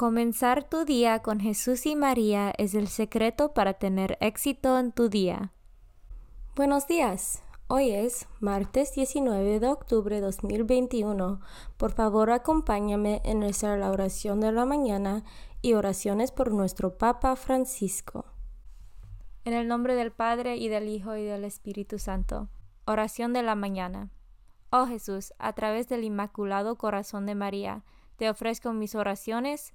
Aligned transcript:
Comenzar 0.00 0.64
tu 0.64 0.86
día 0.86 1.18
con 1.18 1.40
Jesús 1.40 1.84
y 1.84 1.94
María 1.94 2.54
es 2.56 2.72
el 2.72 2.88
secreto 2.88 3.52
para 3.52 3.74
tener 3.74 4.16
éxito 4.22 4.78
en 4.78 4.92
tu 4.92 5.10
día. 5.10 5.52
Buenos 6.56 6.86
días. 6.88 7.42
Hoy 7.68 7.90
es 7.90 8.26
martes 8.40 8.94
19 8.94 9.60
de 9.60 9.68
octubre 9.68 10.16
de 10.16 10.22
2021. 10.22 11.42
Por 11.76 11.92
favor, 11.92 12.30
acompáñame 12.30 13.20
en 13.26 13.40
nuestra 13.40 13.76
la 13.76 13.90
oración 13.90 14.40
de 14.40 14.52
la 14.52 14.64
mañana 14.64 15.22
y 15.60 15.74
oraciones 15.74 16.32
por 16.32 16.50
nuestro 16.50 16.96
Papa 16.96 17.36
Francisco. 17.36 18.24
En 19.44 19.52
el 19.52 19.68
nombre 19.68 19.96
del 19.96 20.12
Padre 20.12 20.56
y 20.56 20.68
del 20.68 20.88
Hijo 20.88 21.14
y 21.14 21.24
del 21.24 21.44
Espíritu 21.44 21.98
Santo. 21.98 22.48
Oración 22.86 23.34
de 23.34 23.42
la 23.42 23.54
mañana. 23.54 24.08
Oh 24.70 24.86
Jesús, 24.86 25.34
a 25.38 25.52
través 25.52 25.90
del 25.90 26.04
Inmaculado 26.04 26.76
Corazón 26.76 27.26
de 27.26 27.34
María, 27.34 27.84
te 28.16 28.30
ofrezco 28.30 28.72
mis 28.72 28.94
oraciones, 28.94 29.74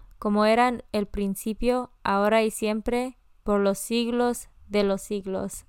como 0.21 0.45
eran 0.45 0.83
el 0.91 1.07
principio, 1.07 1.89
ahora 2.03 2.43
y 2.43 2.51
siempre, 2.51 3.17
por 3.41 3.59
los 3.59 3.79
siglos 3.79 4.49
de 4.67 4.83
los 4.83 5.01
siglos. 5.01 5.65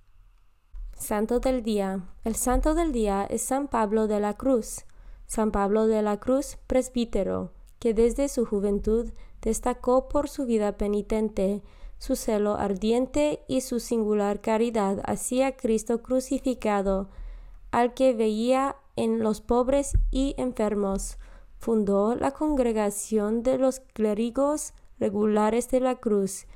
Santo 0.95 1.41
del 1.41 1.63
Día. 1.63 2.05
El 2.23 2.35
Santo 2.35 2.75
del 2.75 2.93
Día 2.93 3.25
es 3.25 3.41
San 3.41 3.67
Pablo 3.67 4.09
de 4.09 4.21
la 4.21 4.35
Cruz. 4.35 4.85
San 5.27 5.53
Pablo 5.53 5.87
de 5.87 6.03
la 6.03 6.19
Cruz, 6.19 6.59
presbítero, 6.67 7.55
que 7.79 7.95
desde 7.95 8.29
su 8.29 8.45
juventud 8.45 9.11
destacó 9.41 10.11
por 10.11 10.29
su 10.29 10.45
vida 10.45 10.77
penitente, 10.77 11.63
su 11.97 12.15
celo 12.15 12.57
ardiente 12.57 13.43
y 13.49 13.63
su 13.63 13.81
singular 13.81 14.43
caridad 14.43 15.01
hacia 15.07 15.57
Cristo 15.57 16.03
crucificado, 16.03 17.09
al 17.71 17.95
que 17.95 18.13
veía 18.13 18.77
en 18.97 19.21
los 19.21 19.41
pobres 19.41 19.95
y 20.11 20.35
enfermos, 20.37 21.17
fundó 21.63 22.17
la 22.17 22.33
Congregación 22.33 23.45
de 23.45 23.57
los 23.57 23.79
Clérigos 23.79 24.75
Regulares 24.99 25.71
de 25.71 25.79
la 25.79 25.95
Cruz 25.95 26.47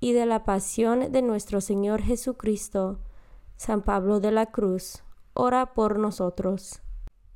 y 0.00 0.14
de 0.14 0.26
la 0.26 0.42
Pasión 0.42 1.12
de 1.12 1.22
nuestro 1.22 1.60
Señor 1.60 2.02
Jesucristo. 2.02 2.98
San 3.54 3.82
Pablo 3.82 4.18
de 4.18 4.32
la 4.32 4.46
Cruz, 4.46 5.04
ora 5.32 5.74
por 5.74 6.00
nosotros. 6.00 6.82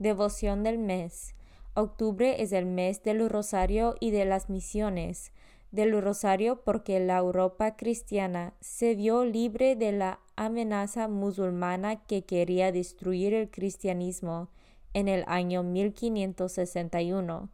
Devoción 0.00 0.64
del 0.64 0.78
mes. 0.78 1.36
Octubre 1.74 2.42
es 2.42 2.50
el 2.50 2.66
mes 2.66 3.04
del 3.04 3.30
Rosario 3.30 3.94
y 4.00 4.10
de 4.10 4.24
las 4.24 4.50
misiones. 4.50 5.30
Del 5.70 6.02
Rosario 6.02 6.62
porque 6.64 6.98
la 6.98 7.18
Europa 7.18 7.76
cristiana 7.76 8.52
se 8.58 8.96
vio 8.96 9.24
libre 9.24 9.76
de 9.76 9.92
la 9.92 10.18
amenaza 10.34 11.06
musulmana 11.06 12.04
que 12.04 12.24
quería 12.24 12.72
destruir 12.72 13.32
el 13.32 13.48
cristianismo 13.48 14.48
en 14.94 15.08
el 15.08 15.24
año 15.26 15.62
1561, 15.62 17.48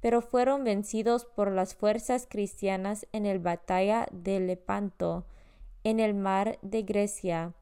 pero 0.00 0.20
fueron 0.20 0.64
vencidos 0.64 1.24
por 1.24 1.50
las 1.50 1.74
fuerzas 1.74 2.26
cristianas 2.28 3.06
en 3.12 3.24
la 3.24 3.38
batalla 3.38 4.06
de 4.12 4.40
Lepanto, 4.40 5.26
en 5.84 6.00
el 6.00 6.14
mar 6.14 6.58
de 6.62 6.82
Grecia. 6.82 7.54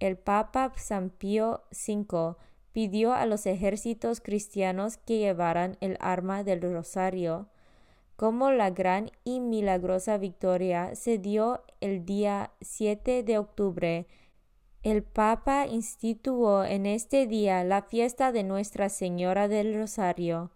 El 0.00 0.16
Papa 0.16 0.72
San 0.76 1.10
Pío 1.10 1.62
V 1.72 2.36
pidió 2.72 3.12
a 3.12 3.26
los 3.26 3.46
ejércitos 3.46 4.20
cristianos 4.20 4.98
que 4.98 5.18
llevaran 5.18 5.76
el 5.80 5.96
arma 6.00 6.44
del 6.44 6.60
rosario. 6.62 7.48
Como 8.14 8.50
la 8.50 8.70
gran 8.70 9.10
y 9.24 9.40
milagrosa 9.40 10.18
victoria 10.18 10.94
se 10.94 11.18
dio 11.18 11.62
el 11.80 12.04
día 12.04 12.52
7 12.60 13.22
de 13.22 13.38
octubre 13.38 14.06
el 14.82 15.02
Papa 15.02 15.66
instituyó 15.66 16.64
en 16.64 16.86
este 16.86 17.26
día 17.26 17.64
la 17.64 17.82
fiesta 17.82 18.32
de 18.32 18.44
Nuestra 18.44 18.88
Señora 18.88 19.48
del 19.48 19.74
Rosario. 19.74 20.50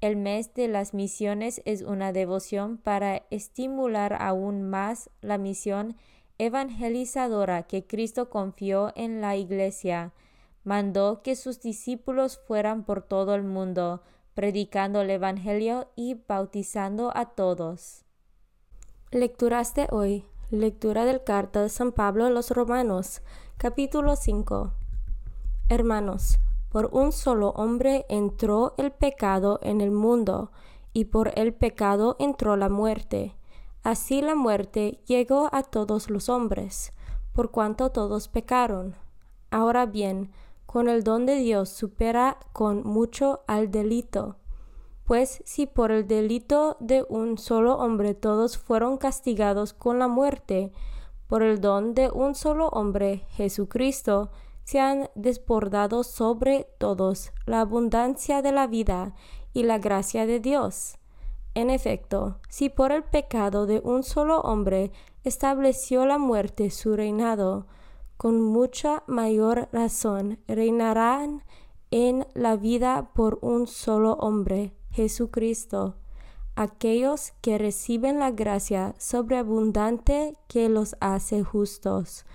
El 0.00 0.16
mes 0.16 0.54
de 0.54 0.66
las 0.66 0.94
misiones 0.94 1.62
es 1.64 1.82
una 1.82 2.12
devoción 2.12 2.78
para 2.78 3.22
estimular 3.30 4.16
aún 4.20 4.68
más 4.68 5.10
la 5.20 5.38
misión 5.38 5.96
evangelizadora 6.38 7.64
que 7.64 7.86
Cristo 7.86 8.30
confió 8.30 8.92
en 8.96 9.20
la 9.20 9.36
Iglesia. 9.36 10.14
Mandó 10.64 11.22
que 11.22 11.36
sus 11.36 11.60
discípulos 11.60 12.40
fueran 12.46 12.84
por 12.84 13.02
todo 13.02 13.34
el 13.34 13.42
mundo, 13.42 14.02
predicando 14.34 15.02
el 15.02 15.10
Evangelio 15.10 15.90
y 15.96 16.14
bautizando 16.26 17.12
a 17.14 17.26
todos. 17.26 18.04
Lecturas 19.10 19.74
de 19.74 19.86
hoy. 19.90 20.24
Lectura 20.50 21.04
del 21.04 21.22
carta 21.22 21.62
de 21.62 21.68
San 21.68 21.92
Pablo 21.92 22.24
a 22.24 22.30
los 22.30 22.50
Romanos. 22.50 23.22
Capítulo 23.62 24.16
5 24.16 24.72
Hermanos, 25.68 26.38
por 26.70 26.88
un 26.92 27.12
solo 27.12 27.50
hombre 27.50 28.06
entró 28.08 28.72
el 28.78 28.90
pecado 28.90 29.60
en 29.62 29.82
el 29.82 29.90
mundo, 29.90 30.50
y 30.94 31.04
por 31.04 31.38
el 31.38 31.52
pecado 31.52 32.16
entró 32.18 32.56
la 32.56 32.70
muerte. 32.70 33.36
Así 33.82 34.22
la 34.22 34.34
muerte 34.34 35.02
llegó 35.04 35.50
a 35.52 35.62
todos 35.62 36.08
los 36.08 36.30
hombres, 36.30 36.94
por 37.34 37.50
cuanto 37.50 37.90
todos 37.90 38.28
pecaron. 38.28 38.96
Ahora 39.50 39.84
bien, 39.84 40.30
con 40.64 40.88
el 40.88 41.04
don 41.04 41.26
de 41.26 41.34
Dios 41.34 41.68
supera 41.68 42.38
con 42.54 42.82
mucho 42.82 43.42
al 43.46 43.70
delito. 43.70 44.36
Pues 45.04 45.42
si 45.44 45.66
por 45.66 45.92
el 45.92 46.08
delito 46.08 46.78
de 46.80 47.04
un 47.10 47.36
solo 47.36 47.76
hombre 47.76 48.14
todos 48.14 48.56
fueron 48.56 48.96
castigados 48.96 49.74
con 49.74 49.98
la 49.98 50.08
muerte, 50.08 50.72
por 51.30 51.44
el 51.44 51.60
don 51.60 51.94
de 51.94 52.10
un 52.10 52.34
solo 52.34 52.70
hombre, 52.70 53.24
Jesucristo, 53.30 54.32
se 54.64 54.80
han 54.80 55.10
desbordado 55.14 56.02
sobre 56.02 56.66
todos 56.78 57.30
la 57.46 57.60
abundancia 57.60 58.42
de 58.42 58.50
la 58.50 58.66
vida 58.66 59.14
y 59.52 59.62
la 59.62 59.78
gracia 59.78 60.26
de 60.26 60.40
Dios. 60.40 60.98
En 61.54 61.70
efecto, 61.70 62.40
si 62.48 62.68
por 62.68 62.90
el 62.90 63.04
pecado 63.04 63.66
de 63.66 63.80
un 63.84 64.02
solo 64.02 64.40
hombre 64.40 64.90
estableció 65.22 66.04
la 66.04 66.18
muerte 66.18 66.68
su 66.68 66.96
reinado, 66.96 67.68
con 68.16 68.40
mucha 68.40 69.04
mayor 69.06 69.68
razón 69.70 70.40
reinarán 70.48 71.44
en 71.92 72.26
la 72.34 72.56
vida 72.56 73.12
por 73.14 73.38
un 73.40 73.68
solo 73.68 74.14
hombre, 74.14 74.74
Jesucristo, 74.90 75.94
aquellos 76.60 77.32
que 77.40 77.56
reciben 77.56 78.18
la 78.18 78.32
gracia 78.32 78.94
sobreabundante 78.98 80.36
que 80.46 80.68
los 80.68 80.94
hace 81.00 81.42
justos. 81.42 82.26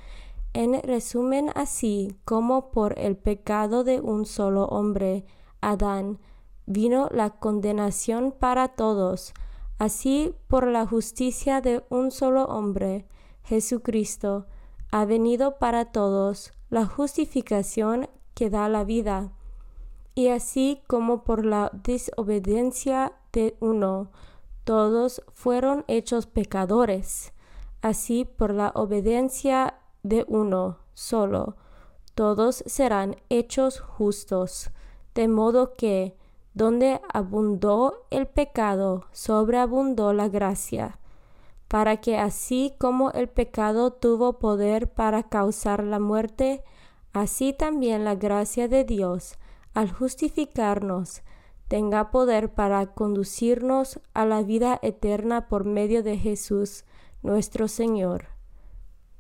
En 0.54 0.82
resumen, 0.82 1.52
así 1.54 2.18
como 2.26 2.72
por 2.72 2.98
el 2.98 3.18
pecado 3.18 3.84
de 3.84 4.02
un 4.02 4.26
solo 4.26 4.66
hombre, 4.66 5.26
Adán, 5.62 6.18
vino 6.66 7.08
la 7.12 7.30
condenación 7.38 8.32
para 8.32 8.70
todos, 8.70 9.32
así 9.78 10.34
por 10.48 10.66
la 10.66 10.88
justicia 10.88 11.62
de 11.62 11.84
un 11.90 12.10
solo 12.10 12.46
hombre, 12.46 13.06
Jesucristo, 13.44 14.48
ha 14.90 15.06
venido 15.06 15.60
para 15.60 15.92
todos 15.92 16.52
la 16.72 16.88
justificación 16.88 18.10
que 18.34 18.50
da 18.50 18.70
la 18.70 18.86
vida. 18.86 19.34
Y 20.16 20.30
así 20.30 20.82
como 20.88 21.24
por 21.24 21.46
la 21.46 21.70
desobediencia 21.84 23.14
de 23.36 23.58
uno, 23.60 24.12
todos 24.64 25.22
fueron 25.34 25.84
hechos 25.88 26.26
pecadores, 26.26 27.34
así 27.82 28.26
por 28.26 28.52
la 28.54 28.72
obediencia 28.74 29.76
de 30.04 30.26
uno 30.28 30.80
solo, 30.94 31.58
todos 32.16 32.64
serán 32.66 33.18
hechos 33.30 33.80
justos, 33.82 34.72
de 35.14 35.28
modo 35.28 35.74
que, 35.74 36.16
donde 36.54 37.02
abundó 37.14 38.06
el 38.10 38.26
pecado, 38.26 39.06
sobreabundó 39.12 40.14
la 40.14 40.30
gracia, 40.30 40.98
para 41.68 41.98
que 41.98 42.18
así 42.18 42.74
como 42.80 43.12
el 43.12 43.28
pecado 43.28 43.92
tuvo 43.92 44.40
poder 44.40 44.90
para 44.94 45.24
causar 45.24 45.84
la 45.84 46.00
muerte, 46.00 46.64
así 47.12 47.52
también 47.52 48.06
la 48.06 48.16
gracia 48.16 48.70
de 48.70 48.86
Dios, 48.86 49.36
al 49.74 49.92
justificarnos, 49.92 51.22
tenga 51.68 52.12
poder 52.12 52.54
para 52.54 52.86
conducirnos 52.94 54.00
a 54.14 54.26
la 54.26 54.44
vida 54.44 54.80
eterna 54.82 55.48
por 55.48 55.66
medio 55.66 56.04
de 56.04 56.18
Jesús, 56.18 56.86
nuestro 57.24 57.68
Señor. 57.68 58.28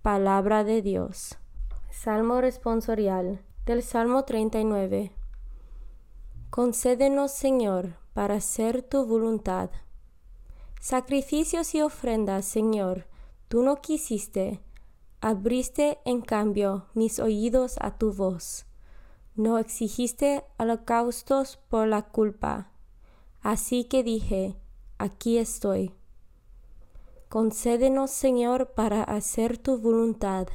Palabra 0.01 0.63
de 0.63 0.81
Dios. 0.81 1.38
Salmo 1.89 2.42
responsorial 2.42 3.42
del 3.65 3.81
Salmo 3.81 4.25
39. 4.25 5.12
Concédenos, 6.51 7.31
Señor, 7.31 7.95
para 8.13 8.36
hacer 8.36 8.83
tu 8.83 9.06
voluntad. 9.06 9.71
Sacrificios 10.80 11.74
y 11.74 11.81
ofrendas, 11.81 12.45
Señor, 12.45 13.07
tú 13.48 13.63
no 13.63 13.81
quisiste, 13.81 14.62
abriste 15.19 15.98
en 16.06 16.21
cambio 16.21 16.86
mis 16.94 17.19
oídos 17.19 17.77
a 17.81 17.98
tu 17.98 18.13
voz. 18.13 18.68
No 19.35 19.57
exigiste 19.57 20.45
holocaustos 20.57 21.57
por 21.69 21.87
la 21.87 22.03
culpa. 22.03 22.71
Así 23.41 23.83
que 23.83 24.01
dije, 24.01 24.55
aquí 24.97 25.37
estoy. 25.37 25.91
Concédenos, 27.27 28.11
Señor, 28.11 28.71
para 28.71 29.03
hacer 29.03 29.57
tu 29.57 29.77
voluntad. 29.77 30.47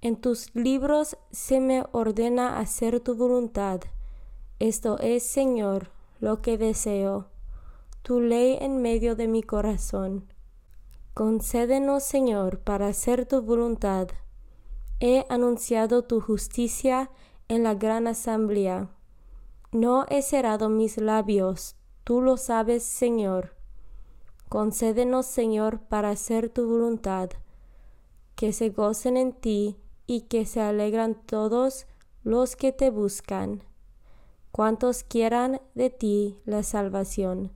En 0.00 0.16
tus 0.16 0.52
libros 0.54 1.16
se 1.30 1.60
me 1.60 1.84
ordena 1.92 2.58
hacer 2.58 2.98
tu 2.98 3.14
voluntad. 3.14 3.82
Esto 4.58 4.98
es, 4.98 5.22
Señor, 5.22 5.90
lo 6.18 6.42
que 6.42 6.58
deseo, 6.58 7.28
tu 8.02 8.20
ley 8.20 8.58
en 8.60 8.82
medio 8.82 9.14
de 9.14 9.28
mi 9.28 9.44
corazón. 9.44 10.24
Concédenos, 11.14 12.02
Señor, 12.02 12.58
para 12.60 12.88
hacer 12.88 13.26
tu 13.26 13.42
voluntad. 13.42 14.08
He 14.98 15.24
anunciado 15.28 16.02
tu 16.02 16.20
justicia 16.20 17.10
en 17.50 17.64
la 17.64 17.74
gran 17.74 18.06
asamblea. 18.06 18.88
No 19.72 20.06
he 20.08 20.22
cerrado 20.22 20.68
mis 20.68 20.98
labios, 20.98 21.74
tú 22.04 22.20
lo 22.20 22.36
sabes, 22.36 22.84
Señor. 22.84 23.56
Concédenos, 24.48 25.26
Señor, 25.26 25.80
para 25.80 26.10
hacer 26.10 26.48
tu 26.48 26.68
voluntad, 26.68 27.30
que 28.36 28.52
se 28.52 28.70
gocen 28.70 29.16
en 29.16 29.32
ti 29.32 29.76
y 30.06 30.22
que 30.22 30.46
se 30.46 30.60
alegran 30.60 31.16
todos 31.26 31.88
los 32.22 32.54
que 32.54 32.70
te 32.70 32.90
buscan. 32.90 33.64
Cuantos 34.52 35.02
quieran 35.02 35.60
de 35.74 35.90
ti 35.90 36.38
la 36.44 36.62
salvación, 36.62 37.50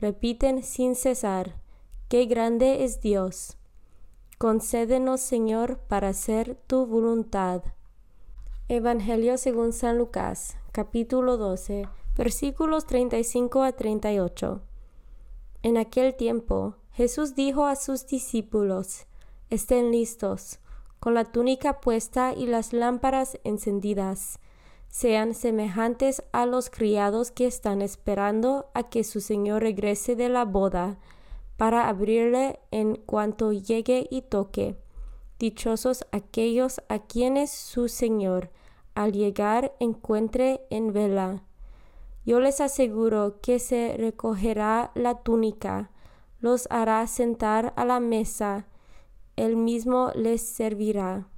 repiten 0.00 0.62
sin 0.62 0.94
cesar, 0.94 1.60
qué 2.08 2.24
grande 2.24 2.84
es 2.84 3.02
Dios. 3.02 3.58
Concédenos, 4.38 5.20
Señor, 5.20 5.80
para 5.80 6.08
hacer 6.08 6.56
tu 6.66 6.86
voluntad. 6.86 7.62
Evangelio 8.70 9.36
según 9.36 9.74
San 9.74 9.98
Lucas, 9.98 10.56
capítulo 10.72 11.36
12, 11.36 11.86
versículos 12.16 12.86
35 12.86 13.62
a 13.62 13.72
38. 13.72 14.62
En 15.62 15.76
aquel 15.76 16.14
tiempo 16.14 16.76
Jesús 16.90 17.34
dijo 17.34 17.66
a 17.66 17.76
sus 17.76 18.06
discípulos, 18.06 19.04
Estén 19.50 19.90
listos, 19.90 20.60
con 20.98 21.12
la 21.12 21.26
túnica 21.26 21.82
puesta 21.82 22.32
y 22.32 22.46
las 22.46 22.72
lámparas 22.72 23.38
encendidas. 23.44 24.38
Sean 24.88 25.34
semejantes 25.34 26.22
a 26.32 26.46
los 26.46 26.70
criados 26.70 27.30
que 27.30 27.46
están 27.46 27.82
esperando 27.82 28.70
a 28.72 28.84
que 28.88 29.04
su 29.04 29.20
Señor 29.20 29.60
regrese 29.60 30.16
de 30.16 30.30
la 30.30 30.46
boda, 30.46 30.96
para 31.58 31.86
abrirle 31.86 32.60
en 32.70 32.96
cuanto 32.96 33.52
llegue 33.52 34.06
y 34.10 34.22
toque. 34.22 34.78
Dichosos 35.38 36.06
aquellos 36.12 36.80
a 36.88 37.00
quienes 37.00 37.50
su 37.50 37.88
Señor, 37.88 38.50
al 38.94 39.12
llegar, 39.12 39.74
encuentre 39.80 40.60
en 40.70 40.92
vela. 40.92 41.42
Yo 42.24 42.40
les 42.40 42.60
aseguro 42.60 43.40
que 43.42 43.58
se 43.58 43.96
recogerá 43.98 44.92
la 44.94 45.22
túnica, 45.22 45.90
los 46.40 46.66
hará 46.70 47.06
sentar 47.06 47.72
a 47.76 47.84
la 47.84 48.00
mesa, 48.00 48.66
él 49.36 49.56
mismo 49.56 50.10
les 50.14 50.40
servirá. 50.42 51.28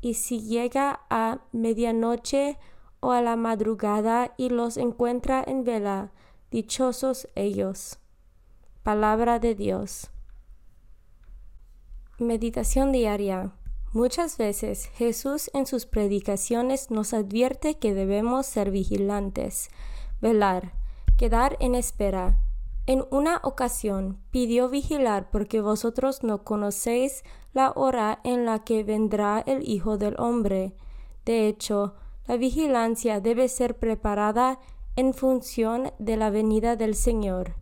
Y 0.00 0.14
si 0.14 0.42
llega 0.42 1.00
a 1.10 1.40
medianoche 1.52 2.58
o 3.00 3.12
a 3.12 3.22
la 3.22 3.36
madrugada 3.36 4.34
y 4.36 4.48
los 4.48 4.76
encuentra 4.76 5.42
en 5.46 5.64
vela, 5.64 6.12
dichosos 6.50 7.28
ellos. 7.34 7.98
Palabra 8.82 9.38
de 9.38 9.54
Dios. 9.54 10.10
Meditación 12.18 12.90
diaria. 12.90 13.52
Muchas 13.92 14.38
veces 14.38 14.86
Jesús 14.94 15.50
en 15.54 15.66
sus 15.66 15.86
predicaciones 15.86 16.90
nos 16.90 17.14
advierte 17.14 17.78
que 17.78 17.94
debemos 17.94 18.46
ser 18.46 18.72
vigilantes 18.72 19.70
velar, 20.20 20.72
quedar 21.16 21.56
en 21.60 21.76
espera. 21.76 22.40
En 22.86 23.04
una 23.10 23.40
ocasión 23.44 24.18
pidió 24.32 24.68
vigilar 24.68 25.30
porque 25.30 25.60
vosotros 25.60 26.24
no 26.24 26.42
conocéis 26.42 27.22
la 27.52 27.70
hora 27.70 28.20
en 28.24 28.46
la 28.46 28.64
que 28.64 28.82
vendrá 28.82 29.38
el 29.46 29.68
Hijo 29.68 29.96
del 29.96 30.16
Hombre. 30.18 30.74
De 31.24 31.46
hecho, 31.46 31.94
la 32.26 32.36
vigilancia 32.36 33.20
debe 33.20 33.48
ser 33.48 33.78
preparada 33.78 34.58
en 34.96 35.14
función 35.14 35.92
de 36.00 36.16
la 36.16 36.30
venida 36.30 36.74
del 36.74 36.94
Señor. 36.96 37.54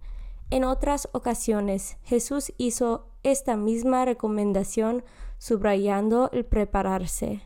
En 0.49 0.65
otras 0.65 1.09
ocasiones 1.13 1.99
Jesús 2.05 2.53
hizo 2.57 3.09
esta 3.31 3.57
misma 3.57 4.05
recomendación 4.05 5.05
subrayando 5.39 6.31
el 6.33 6.45
prepararse. 6.45 7.43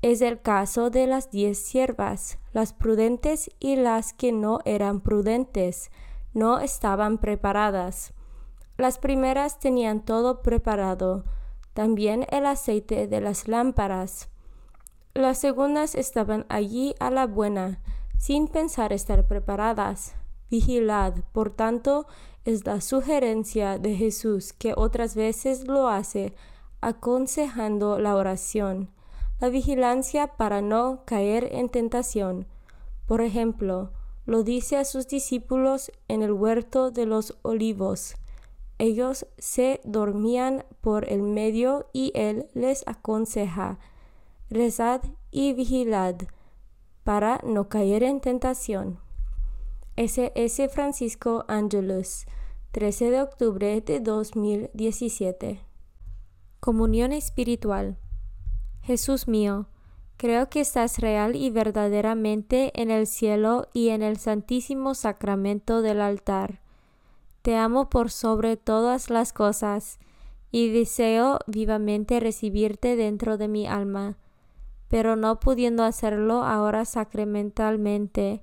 Es 0.00 0.20
el 0.20 0.40
caso 0.40 0.90
de 0.90 1.06
las 1.06 1.30
diez 1.30 1.58
siervas, 1.58 2.38
las 2.52 2.72
prudentes 2.72 3.50
y 3.60 3.76
las 3.76 4.12
que 4.12 4.32
no 4.32 4.60
eran 4.64 5.00
prudentes, 5.00 5.90
no 6.32 6.58
estaban 6.58 7.18
preparadas. 7.18 8.12
Las 8.76 8.98
primeras 8.98 9.58
tenían 9.58 10.04
todo 10.04 10.42
preparado, 10.42 11.24
también 11.74 12.26
el 12.30 12.46
aceite 12.46 13.06
de 13.06 13.20
las 13.20 13.46
lámparas. 13.46 14.28
Las 15.12 15.38
segundas 15.38 15.94
estaban 15.94 16.46
allí 16.48 16.94
a 16.98 17.10
la 17.10 17.26
buena, 17.26 17.80
sin 18.18 18.48
pensar 18.48 18.92
estar 18.92 19.26
preparadas. 19.26 20.14
Vigilad, 20.54 21.14
por 21.32 21.50
tanto, 21.50 22.06
es 22.44 22.64
la 22.64 22.80
sugerencia 22.80 23.78
de 23.78 23.96
Jesús 23.96 24.52
que 24.52 24.74
otras 24.76 25.14
veces 25.14 25.66
lo 25.66 25.88
hace, 25.88 26.34
aconsejando 26.80 27.98
la 27.98 28.14
oración 28.14 28.94
la 29.40 29.48
vigilancia 29.48 30.28
para 30.28 30.62
no 30.62 31.02
caer 31.04 31.48
en 31.52 31.68
tentación. 31.68 32.46
Por 33.06 33.20
ejemplo, 33.20 33.90
lo 34.26 34.42
dice 34.42 34.76
a 34.76 34.84
sus 34.84 35.06
discípulos 35.06 35.92
en 36.08 36.22
el 36.22 36.32
huerto 36.32 36.90
de 36.90 37.04
los 37.04 37.36
olivos. 37.42 38.14
Ellos 38.78 39.26
se 39.38 39.80
dormían 39.84 40.64
por 40.80 41.10
el 41.12 41.22
medio 41.22 41.86
y 41.92 42.10
él 42.14 42.46
les 42.54 42.84
aconseja, 42.86 43.78
rezad 44.48 45.02
y 45.30 45.52
vigilad 45.52 46.16
para 47.02 47.40
no 47.44 47.68
caer 47.68 48.02
en 48.02 48.20
tentación. 48.20 49.03
S. 49.96 50.32
S. 50.34 50.68
Francisco 50.70 51.44
Angelus, 51.46 52.26
13 52.72 53.12
de 53.12 53.22
octubre 53.22 53.80
de 53.80 54.00
2017. 54.00 55.60
Comunión 56.58 57.12
espiritual. 57.12 57.96
Jesús 58.82 59.28
mío, 59.28 59.68
creo 60.16 60.50
que 60.50 60.60
estás 60.60 60.98
real 60.98 61.36
y 61.36 61.50
verdaderamente 61.50 62.72
en 62.74 62.90
el 62.90 63.06
cielo 63.06 63.68
y 63.72 63.90
en 63.90 64.02
el 64.02 64.16
santísimo 64.16 64.96
sacramento 64.96 65.80
del 65.80 66.00
altar. 66.00 66.60
Te 67.42 67.54
amo 67.54 67.88
por 67.88 68.10
sobre 68.10 68.56
todas 68.56 69.10
las 69.10 69.32
cosas 69.32 70.00
y 70.50 70.72
deseo 70.72 71.38
vivamente 71.46 72.18
recibirte 72.18 72.96
dentro 72.96 73.38
de 73.38 73.46
mi 73.46 73.68
alma. 73.68 74.16
Pero 74.88 75.14
no 75.14 75.38
pudiendo 75.38 75.84
hacerlo 75.84 76.42
ahora 76.42 76.84
sacramentalmente, 76.84 78.42